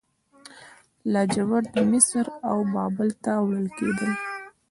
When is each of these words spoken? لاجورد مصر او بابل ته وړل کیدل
لاجورد 1.11 1.73
مصر 1.91 2.25
او 2.49 2.57
بابل 2.73 3.09
ته 3.23 3.31
وړل 3.45 3.67
کیدل 3.77 4.11